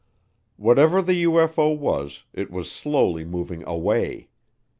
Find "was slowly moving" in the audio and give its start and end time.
2.49-3.63